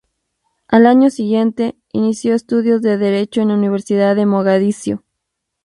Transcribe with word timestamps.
Al 0.67 0.87
año 0.87 1.11
siguiente, 1.11 1.75
inició 1.93 2.33
estudios 2.33 2.81
de 2.81 2.97
derecho 2.97 3.41
en 3.43 3.49
la 3.49 3.53
Universidad 3.53 4.15
de 4.15 4.25
Mogadiscio. 4.25 5.03